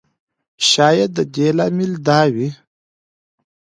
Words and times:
شاید 0.69 1.09
د 1.17 1.19
دې 1.35 1.47
لامل 1.57 1.91
دا 2.07 2.21
وي. 2.33 2.49